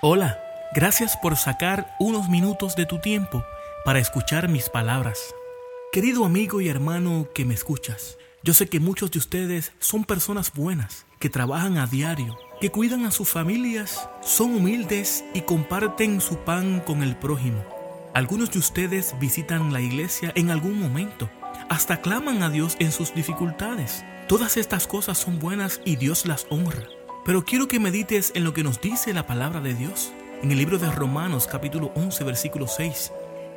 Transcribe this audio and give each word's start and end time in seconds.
Hola, 0.00 0.38
gracias 0.74 1.16
por 1.16 1.36
sacar 1.36 1.94
unos 1.98 2.28
minutos 2.28 2.76
de 2.76 2.86
tu 2.86 2.98
tiempo 2.98 3.44
para 3.84 3.98
escuchar 3.98 4.48
mis 4.48 4.70
palabras. 4.70 5.34
Querido 5.92 6.24
amigo 6.24 6.60
y 6.60 6.68
hermano 6.68 7.28
que 7.34 7.44
me 7.44 7.52
escuchas, 7.52 8.16
yo 8.42 8.54
sé 8.54 8.68
que 8.68 8.80
muchos 8.80 9.10
de 9.10 9.18
ustedes 9.18 9.72
son 9.80 10.04
personas 10.04 10.52
buenas, 10.54 11.04
que 11.18 11.28
trabajan 11.28 11.78
a 11.78 11.86
diario, 11.86 12.38
que 12.60 12.70
cuidan 12.70 13.04
a 13.04 13.10
sus 13.10 13.28
familias, 13.28 14.08
son 14.20 14.56
humildes 14.56 15.24
y 15.32 15.42
comparten 15.42 16.20
su 16.20 16.38
pan 16.38 16.80
con 16.80 17.02
el 17.02 17.16
prójimo. 17.16 17.64
Algunos 18.14 18.50
de 18.50 18.58
ustedes 18.58 19.14
visitan 19.20 19.72
la 19.72 19.80
iglesia 19.80 20.32
en 20.34 20.50
algún 20.50 20.80
momento, 20.80 21.30
hasta 21.68 22.00
claman 22.00 22.42
a 22.42 22.50
Dios 22.50 22.76
en 22.80 22.90
sus 22.90 23.14
dificultades. 23.14 24.04
Todas 24.26 24.56
estas 24.56 24.86
cosas 24.86 25.18
son 25.18 25.38
buenas 25.38 25.80
y 25.84 25.96
Dios 25.96 26.26
las 26.26 26.46
honra. 26.50 26.82
Pero 27.24 27.44
quiero 27.44 27.68
que 27.68 27.78
medites 27.78 28.32
en 28.34 28.44
lo 28.44 28.54
que 28.54 28.64
nos 28.64 28.80
dice 28.80 29.12
la 29.12 29.26
palabra 29.26 29.60
de 29.60 29.74
Dios 29.74 30.12
en 30.42 30.50
el 30.50 30.58
libro 30.58 30.78
de 30.78 30.90
Romanos 30.90 31.46
capítulo 31.46 31.92
11 31.94 32.24
versículo 32.24 32.66
6. 32.66 33.12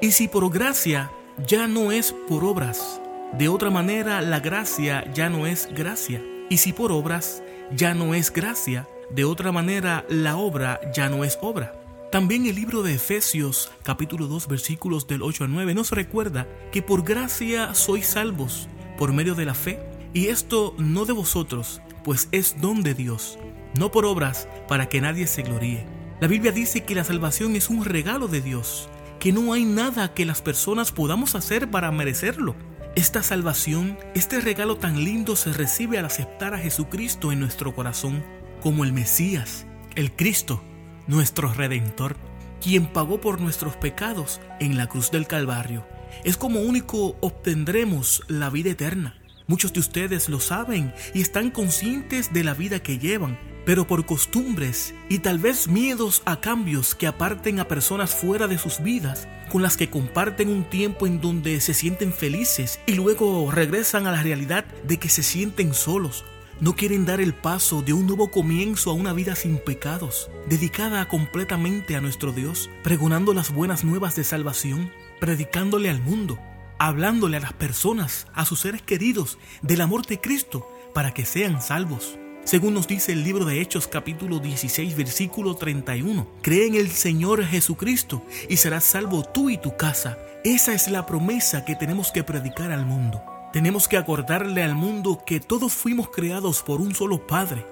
Y 0.00 0.12
si 0.12 0.28
por 0.28 0.50
gracia 0.52 1.10
ya 1.46 1.66
no 1.66 1.90
es 1.92 2.12
por 2.28 2.44
obras, 2.44 3.00
de 3.32 3.48
otra 3.48 3.70
manera 3.70 4.20
la 4.20 4.40
gracia 4.40 5.10
ya 5.12 5.30
no 5.30 5.46
es 5.46 5.68
gracia. 5.72 6.22
Y 6.50 6.58
si 6.58 6.72
por 6.72 6.92
obras 6.92 7.42
ya 7.72 7.94
no 7.94 8.14
es 8.14 8.32
gracia, 8.32 8.88
de 9.10 9.24
otra 9.24 9.52
manera 9.52 10.04
la 10.08 10.36
obra 10.36 10.80
ya 10.92 11.08
no 11.08 11.24
es 11.24 11.38
obra. 11.40 11.80
También 12.10 12.46
el 12.46 12.54
libro 12.54 12.82
de 12.82 12.94
Efesios 12.94 13.70
capítulo 13.82 14.26
2 14.26 14.46
versículos 14.46 15.06
del 15.06 15.22
8 15.22 15.44
al 15.44 15.52
9 15.52 15.74
nos 15.74 15.90
recuerda 15.90 16.46
que 16.70 16.82
por 16.82 17.02
gracia 17.02 17.74
sois 17.74 18.06
salvos 18.06 18.68
por 18.96 19.12
medio 19.12 19.34
de 19.34 19.44
la 19.44 19.54
fe, 19.54 19.80
y 20.12 20.26
esto 20.26 20.74
no 20.78 21.04
de 21.04 21.12
vosotros, 21.12 21.82
pues 22.04 22.28
es 22.30 22.60
don 22.60 22.82
de 22.82 22.94
Dios, 22.94 23.38
no 23.76 23.90
por 23.90 24.04
obras 24.04 24.46
para 24.68 24.88
que 24.88 25.00
nadie 25.00 25.26
se 25.26 25.42
gloríe. 25.42 25.86
La 26.20 26.28
Biblia 26.28 26.52
dice 26.52 26.84
que 26.84 26.94
la 26.94 27.02
salvación 27.02 27.56
es 27.56 27.68
un 27.68 27.84
regalo 27.84 28.28
de 28.28 28.40
Dios, 28.40 28.88
que 29.18 29.32
no 29.32 29.52
hay 29.52 29.64
nada 29.64 30.14
que 30.14 30.24
las 30.24 30.40
personas 30.40 30.92
podamos 30.92 31.34
hacer 31.34 31.70
para 31.70 31.90
merecerlo. 31.90 32.54
Esta 32.96 33.24
salvación, 33.24 33.98
este 34.14 34.40
regalo 34.40 34.76
tan 34.76 35.02
lindo 35.02 35.34
se 35.34 35.52
recibe 35.52 35.98
al 35.98 36.04
aceptar 36.04 36.54
a 36.54 36.58
Jesucristo 36.58 37.32
en 37.32 37.40
nuestro 37.40 37.74
corazón 37.74 38.24
como 38.60 38.84
el 38.84 38.92
Mesías, 38.92 39.66
el 39.96 40.12
Cristo, 40.12 40.62
nuestro 41.08 41.52
Redentor, 41.52 42.16
quien 42.62 42.86
pagó 42.86 43.20
por 43.20 43.40
nuestros 43.40 43.74
pecados 43.76 44.40
en 44.60 44.76
la 44.76 44.86
cruz 44.86 45.10
del 45.10 45.26
Calvario. 45.26 45.84
Es 46.22 46.36
como 46.36 46.60
único 46.60 47.16
obtendremos 47.20 48.22
la 48.28 48.48
vida 48.48 48.70
eterna. 48.70 49.18
Muchos 49.48 49.72
de 49.72 49.80
ustedes 49.80 50.28
lo 50.28 50.38
saben 50.38 50.94
y 51.14 51.20
están 51.20 51.50
conscientes 51.50 52.32
de 52.32 52.44
la 52.44 52.54
vida 52.54 52.78
que 52.78 53.00
llevan, 53.00 53.40
pero 53.64 53.86
por 53.86 54.06
costumbres 54.06 54.94
y 55.08 55.18
tal 55.18 55.38
vez 55.38 55.68
miedos 55.68 56.22
a 56.24 56.40
cambios 56.40 56.94
que 56.94 57.06
aparten 57.06 57.60
a 57.60 57.68
personas 57.68 58.14
fuera 58.14 58.46
de 58.46 58.58
sus 58.58 58.82
vidas, 58.82 59.28
con 59.50 59.62
las 59.62 59.76
que 59.76 59.90
comparten 59.90 60.48
un 60.48 60.64
tiempo 60.64 61.06
en 61.06 61.20
donde 61.20 61.60
se 61.60 61.74
sienten 61.74 62.12
felices 62.12 62.80
y 62.86 62.94
luego 62.94 63.50
regresan 63.50 64.06
a 64.06 64.12
la 64.12 64.22
realidad 64.22 64.64
de 64.86 64.98
que 64.98 65.08
se 65.08 65.22
sienten 65.22 65.74
solos. 65.74 66.24
No 66.60 66.76
quieren 66.76 67.04
dar 67.04 67.20
el 67.20 67.34
paso 67.34 67.82
de 67.82 67.92
un 67.92 68.06
nuevo 68.06 68.30
comienzo 68.30 68.90
a 68.90 68.94
una 68.94 69.12
vida 69.12 69.34
sin 69.34 69.58
pecados, 69.58 70.30
dedicada 70.48 71.08
completamente 71.08 71.96
a 71.96 72.00
nuestro 72.00 72.32
Dios, 72.32 72.70
pregonando 72.84 73.34
las 73.34 73.52
buenas 73.52 73.82
nuevas 73.84 74.14
de 74.14 74.24
salvación, 74.24 74.92
predicándole 75.20 75.90
al 75.90 76.00
mundo, 76.00 76.38
hablándole 76.78 77.38
a 77.38 77.40
las 77.40 77.52
personas, 77.54 78.28
a 78.34 78.44
sus 78.44 78.60
seres 78.60 78.82
queridos, 78.82 79.38
del 79.62 79.80
amor 79.80 80.06
de 80.06 80.20
Cristo, 80.20 80.68
para 80.94 81.12
que 81.12 81.26
sean 81.26 81.60
salvos. 81.60 82.18
Según 82.44 82.74
nos 82.74 82.86
dice 82.86 83.12
el 83.12 83.24
libro 83.24 83.46
de 83.46 83.62
Hechos 83.62 83.88
capítulo 83.88 84.38
16 84.38 84.94
versículo 84.96 85.56
31, 85.56 86.26
cree 86.42 86.66
en 86.66 86.74
el 86.74 86.90
Señor 86.90 87.42
Jesucristo 87.42 88.22
y 88.50 88.58
serás 88.58 88.84
salvo 88.84 89.22
tú 89.22 89.48
y 89.48 89.56
tu 89.56 89.78
casa. 89.78 90.18
Esa 90.44 90.74
es 90.74 90.90
la 90.90 91.06
promesa 91.06 91.64
que 91.64 91.74
tenemos 91.74 92.12
que 92.12 92.22
predicar 92.22 92.70
al 92.70 92.84
mundo. 92.84 93.22
Tenemos 93.54 93.88
que 93.88 93.96
acordarle 93.96 94.62
al 94.62 94.74
mundo 94.74 95.22
que 95.24 95.40
todos 95.40 95.72
fuimos 95.72 96.10
creados 96.10 96.62
por 96.62 96.82
un 96.82 96.94
solo 96.94 97.26
Padre, 97.26 97.64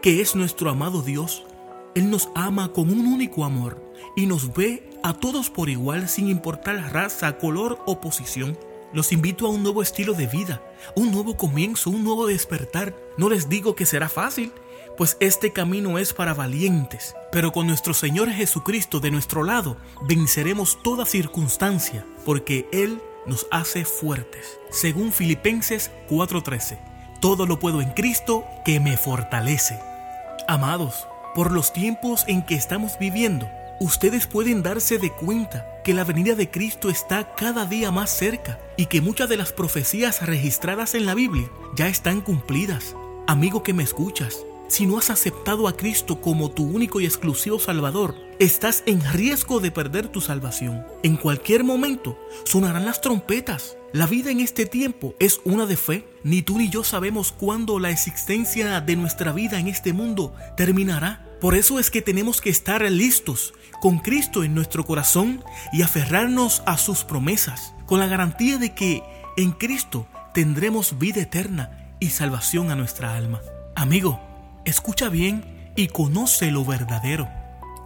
que 0.00 0.20
es 0.20 0.36
nuestro 0.36 0.70
amado 0.70 1.02
Dios. 1.02 1.44
Él 1.96 2.08
nos 2.08 2.28
ama 2.36 2.72
con 2.72 2.88
un 2.88 3.06
único 3.06 3.44
amor 3.44 3.84
y 4.16 4.26
nos 4.26 4.54
ve 4.54 4.88
a 5.02 5.12
todos 5.12 5.50
por 5.50 5.68
igual 5.68 6.08
sin 6.08 6.28
importar 6.28 6.92
raza, 6.92 7.36
color 7.36 7.82
o 7.84 8.00
posición. 8.00 8.56
Los 8.92 9.12
invito 9.12 9.46
a 9.46 9.50
un 9.50 9.62
nuevo 9.62 9.82
estilo 9.82 10.14
de 10.14 10.26
vida, 10.26 10.62
un 10.96 11.12
nuevo 11.12 11.36
comienzo, 11.36 11.90
un 11.90 12.02
nuevo 12.02 12.26
despertar. 12.26 12.96
No 13.16 13.28
les 13.28 13.48
digo 13.48 13.76
que 13.76 13.86
será 13.86 14.08
fácil, 14.08 14.52
pues 14.96 15.16
este 15.20 15.52
camino 15.52 15.96
es 15.98 16.12
para 16.12 16.34
valientes. 16.34 17.14
Pero 17.30 17.52
con 17.52 17.68
nuestro 17.68 17.94
Señor 17.94 18.30
Jesucristo 18.30 18.98
de 18.98 19.12
nuestro 19.12 19.44
lado, 19.44 19.76
venceremos 20.08 20.82
toda 20.82 21.06
circunstancia, 21.06 22.04
porque 22.24 22.68
Él 22.72 23.00
nos 23.26 23.46
hace 23.52 23.84
fuertes. 23.84 24.58
Según 24.70 25.12
Filipenses 25.12 25.92
4:13, 26.08 26.80
todo 27.20 27.46
lo 27.46 27.60
puedo 27.60 27.82
en 27.82 27.90
Cristo 27.90 28.44
que 28.64 28.80
me 28.80 28.96
fortalece. 28.96 29.78
Amados, 30.48 31.06
por 31.36 31.52
los 31.52 31.72
tiempos 31.72 32.24
en 32.26 32.44
que 32.44 32.56
estamos 32.56 32.98
viviendo, 32.98 33.48
ustedes 33.78 34.26
pueden 34.26 34.64
darse 34.64 34.98
de 34.98 35.12
cuenta 35.12 35.79
que 35.90 35.94
la 35.94 36.04
venida 36.04 36.36
de 36.36 36.48
Cristo 36.48 36.88
está 36.88 37.34
cada 37.34 37.66
día 37.66 37.90
más 37.90 38.16
cerca 38.16 38.60
y 38.76 38.86
que 38.86 39.00
muchas 39.00 39.28
de 39.28 39.36
las 39.36 39.52
profecías 39.52 40.24
registradas 40.24 40.94
en 40.94 41.04
la 41.04 41.16
Biblia 41.16 41.50
ya 41.74 41.88
están 41.88 42.20
cumplidas. 42.20 42.94
Amigo 43.26 43.64
que 43.64 43.74
me 43.74 43.82
escuchas, 43.82 44.46
si 44.68 44.86
no 44.86 44.98
has 44.98 45.10
aceptado 45.10 45.66
a 45.66 45.76
Cristo 45.76 46.20
como 46.20 46.52
tu 46.52 46.62
único 46.62 47.00
y 47.00 47.06
exclusivo 47.06 47.58
Salvador, 47.58 48.14
estás 48.38 48.84
en 48.86 49.02
riesgo 49.02 49.58
de 49.58 49.72
perder 49.72 50.06
tu 50.06 50.20
salvación. 50.20 50.86
En 51.02 51.16
cualquier 51.16 51.64
momento 51.64 52.16
sonarán 52.44 52.84
las 52.84 53.00
trompetas. 53.00 53.76
La 53.92 54.06
vida 54.06 54.30
en 54.30 54.38
este 54.38 54.66
tiempo 54.66 55.16
es 55.18 55.40
una 55.42 55.66
de 55.66 55.76
fe. 55.76 56.06
Ni 56.22 56.42
tú 56.42 56.58
ni 56.58 56.70
yo 56.70 56.84
sabemos 56.84 57.32
cuándo 57.32 57.80
la 57.80 57.90
existencia 57.90 58.80
de 58.80 58.94
nuestra 58.94 59.32
vida 59.32 59.58
en 59.58 59.66
este 59.66 59.92
mundo 59.92 60.36
terminará. 60.56 61.26
Por 61.40 61.54
eso 61.54 61.78
es 61.78 61.90
que 61.90 62.02
tenemos 62.02 62.42
que 62.42 62.50
estar 62.50 62.82
listos 62.82 63.54
con 63.80 63.98
Cristo 63.98 64.44
en 64.44 64.54
nuestro 64.54 64.84
corazón 64.84 65.42
y 65.72 65.80
aferrarnos 65.80 66.62
a 66.66 66.76
sus 66.76 67.04
promesas, 67.04 67.72
con 67.86 67.98
la 67.98 68.06
garantía 68.06 68.58
de 68.58 68.74
que 68.74 69.02
en 69.38 69.52
Cristo 69.52 70.06
tendremos 70.34 70.98
vida 70.98 71.22
eterna 71.22 71.94
y 71.98 72.10
salvación 72.10 72.70
a 72.70 72.76
nuestra 72.76 73.16
alma. 73.16 73.40
Amigo, 73.74 74.20
escucha 74.66 75.08
bien 75.08 75.72
y 75.76 75.88
conoce 75.88 76.50
lo 76.50 76.62
verdadero. 76.66 77.26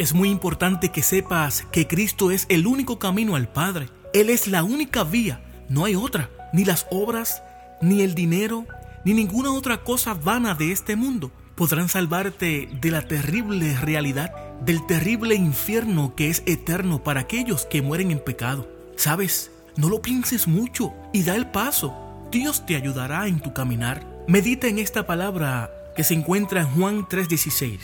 Es 0.00 0.14
muy 0.14 0.30
importante 0.30 0.88
que 0.88 1.04
sepas 1.04 1.64
que 1.70 1.86
Cristo 1.86 2.32
es 2.32 2.46
el 2.48 2.66
único 2.66 2.98
camino 2.98 3.36
al 3.36 3.46
Padre. 3.46 3.88
Él 4.12 4.30
es 4.30 4.48
la 4.48 4.64
única 4.64 5.04
vía, 5.04 5.40
no 5.68 5.84
hay 5.84 5.94
otra. 5.94 6.28
Ni 6.52 6.64
las 6.64 6.88
obras, 6.90 7.40
ni 7.80 8.02
el 8.02 8.16
dinero, 8.16 8.66
ni 9.04 9.14
ninguna 9.14 9.52
otra 9.52 9.84
cosa 9.84 10.14
vana 10.14 10.56
de 10.56 10.72
este 10.72 10.96
mundo 10.96 11.30
podrán 11.54 11.88
salvarte 11.88 12.68
de 12.80 12.90
la 12.90 13.02
terrible 13.02 13.76
realidad, 13.76 14.32
del 14.60 14.84
terrible 14.86 15.34
infierno 15.34 16.14
que 16.14 16.30
es 16.30 16.42
eterno 16.46 17.02
para 17.02 17.20
aquellos 17.20 17.66
que 17.66 17.82
mueren 17.82 18.10
en 18.10 18.18
pecado. 18.18 18.68
¿Sabes? 18.96 19.50
No 19.76 19.88
lo 19.88 20.02
pienses 20.02 20.46
mucho 20.46 20.92
y 21.12 21.22
da 21.22 21.34
el 21.34 21.50
paso. 21.50 21.94
Dios 22.30 22.66
te 22.66 22.76
ayudará 22.76 23.26
en 23.26 23.40
tu 23.40 23.52
caminar. 23.52 24.06
Medita 24.26 24.66
en 24.68 24.78
esta 24.78 25.06
palabra 25.06 25.70
que 25.96 26.04
se 26.04 26.14
encuentra 26.14 26.62
en 26.62 26.68
Juan 26.68 27.06
3:16. 27.08 27.80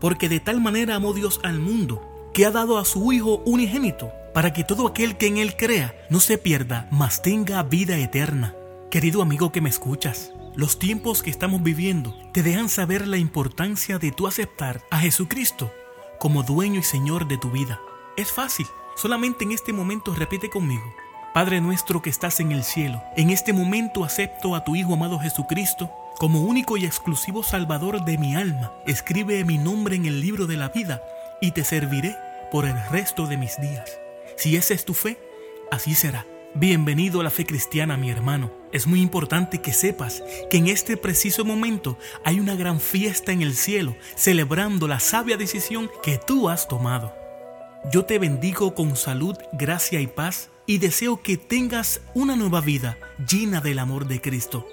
Porque 0.00 0.28
de 0.28 0.40
tal 0.40 0.60
manera 0.60 0.96
amó 0.96 1.12
Dios 1.14 1.40
al 1.44 1.60
mundo, 1.60 2.02
que 2.34 2.44
ha 2.44 2.50
dado 2.50 2.78
a 2.78 2.84
su 2.84 3.12
Hijo 3.12 3.42
unigénito, 3.46 4.10
para 4.34 4.52
que 4.52 4.64
todo 4.64 4.86
aquel 4.86 5.16
que 5.16 5.28
en 5.28 5.38
Él 5.38 5.56
crea 5.56 5.94
no 6.10 6.20
se 6.20 6.36
pierda, 6.36 6.88
mas 6.90 7.22
tenga 7.22 7.62
vida 7.62 7.96
eterna. 7.96 8.54
Querido 8.90 9.22
amigo 9.22 9.52
que 9.52 9.60
me 9.60 9.70
escuchas, 9.70 10.32
los 10.56 10.78
tiempos 10.78 11.22
que 11.22 11.30
estamos 11.30 11.62
viviendo 11.62 12.14
te 12.32 12.42
dejan 12.42 12.68
saber 12.68 13.08
la 13.08 13.16
importancia 13.16 13.98
de 13.98 14.12
tu 14.12 14.26
aceptar 14.26 14.82
a 14.90 14.98
Jesucristo 14.98 15.72
como 16.18 16.44
dueño 16.44 16.78
y 16.78 16.84
Señor 16.84 17.26
de 17.26 17.38
tu 17.38 17.50
vida. 17.50 17.80
Es 18.16 18.30
fácil, 18.30 18.66
solamente 18.94 19.44
en 19.44 19.52
este 19.52 19.72
momento 19.72 20.14
repite 20.14 20.48
conmigo. 20.48 20.94
Padre 21.32 21.60
nuestro 21.60 22.00
que 22.02 22.10
estás 22.10 22.38
en 22.38 22.52
el 22.52 22.62
cielo, 22.62 23.02
en 23.16 23.30
este 23.30 23.52
momento 23.52 24.04
acepto 24.04 24.54
a 24.54 24.62
tu 24.62 24.76
Hijo 24.76 24.94
amado 24.94 25.18
Jesucristo 25.18 25.90
como 26.18 26.42
único 26.42 26.76
y 26.76 26.84
exclusivo 26.86 27.42
Salvador 27.42 28.04
de 28.04 28.16
mi 28.16 28.36
alma. 28.36 28.72
Escribe 28.86 29.44
mi 29.44 29.58
nombre 29.58 29.96
en 29.96 30.04
el 30.04 30.20
libro 30.20 30.46
de 30.46 30.56
la 30.56 30.68
vida 30.68 31.02
y 31.40 31.50
te 31.50 31.64
serviré 31.64 32.16
por 32.52 32.64
el 32.64 32.76
resto 32.90 33.26
de 33.26 33.36
mis 33.36 33.60
días. 33.60 33.98
Si 34.36 34.54
esa 34.54 34.74
es 34.74 34.84
tu 34.84 34.94
fe, 34.94 35.18
así 35.72 35.96
será. 35.96 36.24
Bienvenido 36.54 37.20
a 37.20 37.24
la 37.24 37.30
fe 37.30 37.44
cristiana, 37.44 37.96
mi 37.96 38.10
hermano. 38.12 38.63
Es 38.74 38.88
muy 38.88 39.00
importante 39.00 39.62
que 39.62 39.72
sepas 39.72 40.24
que 40.50 40.56
en 40.56 40.66
este 40.66 40.96
preciso 40.96 41.44
momento 41.44 41.96
hay 42.24 42.40
una 42.40 42.56
gran 42.56 42.80
fiesta 42.80 43.30
en 43.30 43.40
el 43.40 43.54
cielo 43.54 43.94
celebrando 44.16 44.88
la 44.88 44.98
sabia 44.98 45.36
decisión 45.36 45.88
que 46.02 46.18
tú 46.18 46.48
has 46.48 46.66
tomado. 46.66 47.14
Yo 47.92 48.04
te 48.04 48.18
bendigo 48.18 48.74
con 48.74 48.96
salud, 48.96 49.36
gracia 49.52 50.00
y 50.00 50.08
paz 50.08 50.50
y 50.66 50.78
deseo 50.78 51.22
que 51.22 51.36
tengas 51.36 52.00
una 52.14 52.34
nueva 52.34 52.60
vida 52.60 52.98
llena 53.30 53.60
del 53.60 53.78
amor 53.78 54.08
de 54.08 54.20
Cristo. 54.20 54.66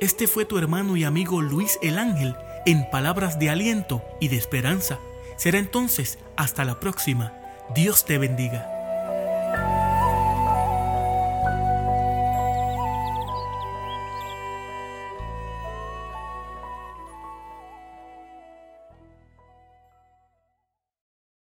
Este 0.00 0.26
fue 0.26 0.44
tu 0.44 0.58
hermano 0.58 0.96
y 0.96 1.04
amigo 1.04 1.40
Luis 1.40 1.78
el 1.80 1.96
Ángel 1.96 2.34
en 2.66 2.90
palabras 2.90 3.38
de 3.38 3.50
aliento 3.50 4.02
y 4.20 4.26
de 4.28 4.36
esperanza. 4.36 4.98
Será 5.36 5.58
entonces 5.60 6.18
hasta 6.36 6.64
la 6.64 6.80
próxima. 6.80 7.32
Dios 7.72 8.04
te 8.04 8.18
bendiga. 8.18 8.73